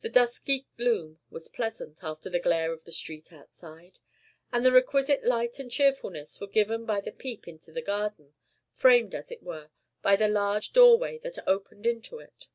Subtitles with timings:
[0.00, 3.98] The dusky gloom was pleasant, after the glare of the street outside;
[4.52, 8.34] and the requisite light and cheerfulness were given by the peep into the garden,
[8.74, 9.70] framed, as it were,
[10.02, 12.48] by the large door way that opened into it.